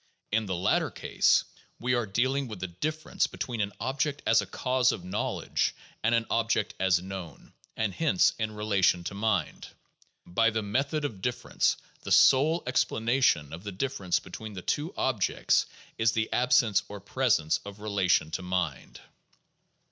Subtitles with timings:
[0.31, 1.43] In the latter case,
[1.79, 6.15] we are dealing with the difference between an object as a cause of knowledge and
[6.15, 9.67] an object as known, and hence in relation to mind.
[10.25, 14.91] By the "method of differ ence" the sole explanation of the difference between the two
[14.97, 15.67] objects
[15.99, 18.99] is the absence or presence of relation to mind.